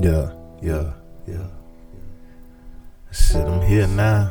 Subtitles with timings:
[0.00, 0.30] Yeah,
[0.60, 0.92] yeah,
[1.26, 1.46] yeah.
[3.10, 4.30] Shit, I'm here now.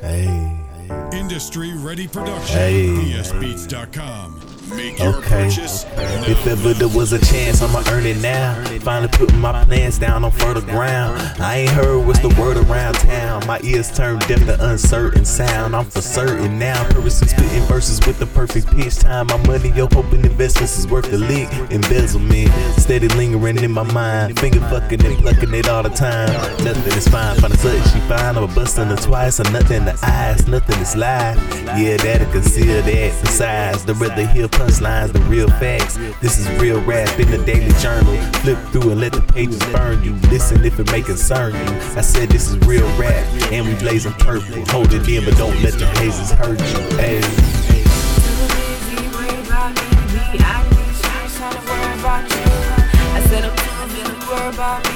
[0.00, 2.56] Hey, Industry Ready Production.
[2.56, 2.86] Hey.
[2.86, 4.53] ESBeats.com.
[4.70, 5.46] Make your okay.
[5.46, 8.54] If ever there was a chance, I'ma earn it now.
[8.80, 11.20] Finally putting my plans down on fertile ground.
[11.38, 13.46] I ain't heard what's the word around town.
[13.46, 15.76] My ears turned deaf to uncertain sound.
[15.76, 16.82] I'm for certain now.
[16.88, 19.26] Purposely spitting verses with the perfect pitch time.
[19.26, 21.48] My money, yo, hoping investments is worth the lick.
[21.70, 24.38] Embezzlement, steady lingering in my mind.
[24.40, 26.32] Finger fucking and plucking it all the time.
[26.64, 27.36] Nothing is fine.
[27.36, 28.36] Find a sudden she fine.
[28.36, 29.40] I'm busting her twice.
[29.40, 30.46] Or nothing in the eyes.
[30.48, 31.34] Nothing is lie.
[31.76, 33.20] Yeah, that'll conceal that.
[33.20, 35.96] Besides, the rather hear punchlines than real facts.
[36.20, 38.16] This is real rap in the daily journal.
[38.40, 40.14] Flip through and let the pages burn you.
[40.30, 41.74] Listen if it may concern you.
[41.96, 44.64] I said this is real rap, and we blazing purple.
[44.66, 46.96] Hold it in, but don't let the hazes hurt you.
[46.98, 47.20] Hey.
[54.54, 54.93] About me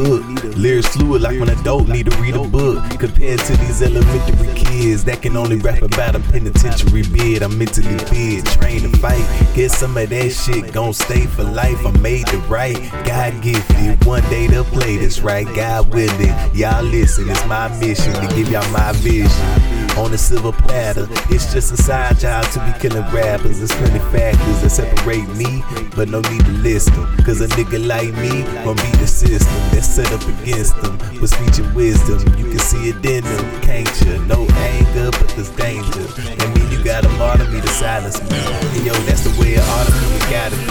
[0.00, 0.56] hook.
[0.56, 2.82] Lyrics fluid like when a dope need to read a book.
[2.98, 7.42] Compared to these elementary kids that can only rap about a penitentiary bid.
[7.42, 9.24] I'm mentally fit, trained to fight.
[9.54, 11.84] Get some of that shit gon' stay for life.
[11.84, 12.80] I'm made to write.
[13.04, 14.04] God gifted.
[14.04, 15.46] One day they'll play this right.
[15.54, 16.34] God willing.
[16.54, 21.06] Y'all listen, it's my mission to give y'all my vision on a silver platter.
[21.30, 23.58] It's just a side job to be killing rappers.
[23.58, 25.62] There's plenty factors that separate me,
[25.96, 27.06] but no need to list them.
[27.24, 30.96] Cause a nigga like me gon' beat the system that's set up against them.
[31.20, 34.24] With speech and wisdom, you can see it in them, can't you?
[34.26, 36.06] No anger, but there's danger.
[36.16, 38.38] And me, you gotta martyr me to silence me.
[38.38, 40.62] And yo, that's the way it ought to be, it gotta be.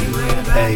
[0.55, 0.75] Hey.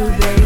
[0.00, 0.18] Baby.
[0.18, 0.39] Baby.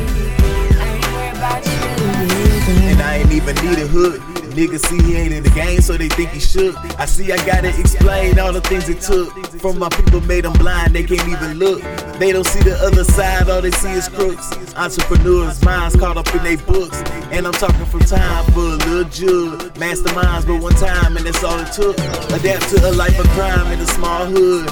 [3.49, 4.21] Even need a hood.
[4.55, 6.77] Niggas see he ain't in the game, so they think he shook.
[6.99, 9.35] I see I gotta explain all the things it took.
[9.61, 11.83] From my people made them blind, they can't even look.
[12.19, 14.51] They don't see the other side, all they see is crooks.
[14.77, 17.03] Entrepreneurs, minds caught up in they books.
[17.33, 19.75] And I'm talking from time for a little jug.
[19.75, 21.99] Masterminds, but one time, and that's all it took.
[22.31, 24.71] Adapt to a life of crime in a small hood.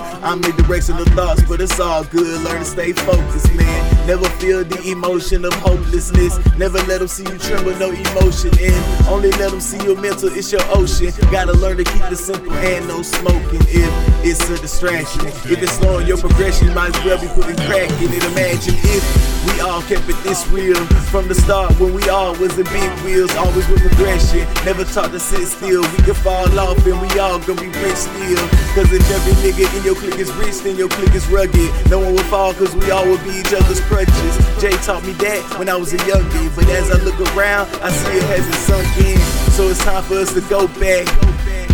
[0.73, 2.41] Direction of the thoughts, but it's all good.
[2.43, 4.07] Learn to stay focused, man.
[4.07, 6.39] Never feel the emotion of hopelessness.
[6.57, 10.29] Never let them see you tremble, no emotion And Only let them see your mental,
[10.33, 11.13] it's your ocean.
[11.31, 13.61] Gotta learn to keep it simple and no smoking.
[13.69, 13.93] If
[14.25, 18.13] it's a distraction, if it's slowing your progression, might as well be putting crack in
[18.13, 18.23] it.
[18.33, 19.05] Imagine if
[19.47, 20.79] we all kept it this real
[21.11, 24.47] from the start when we all was in big wheels, always with progression.
[24.65, 25.83] Never taught to sit still.
[25.83, 28.43] We could fall off and we all gonna be rich still.
[28.77, 31.71] Cause if every nigga in your clique is rich, then your clique is rugged.
[31.91, 34.35] No one will fall cause we all will be each other's crutches.
[34.61, 37.91] Jay taught me that when I was a youngin', but as I look around, I
[37.91, 39.19] see it hasn't sunk in.
[39.53, 41.07] So it's time for us to go back.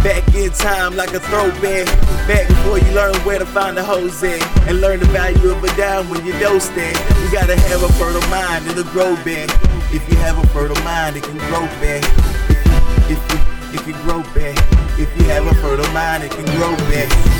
[0.03, 1.87] Back in time like a throwback.
[2.29, 4.41] Back before you learn where to find the hoes at.
[4.69, 6.97] And learn the value of a dime when you don't stand.
[7.23, 9.51] You gotta have a fertile mind a grow back.
[9.93, 12.05] If you have a fertile mind, it can grow back.
[12.49, 14.57] If you, if you, it can grow back.
[14.99, 17.38] If you have a fertile mind, it can grow back.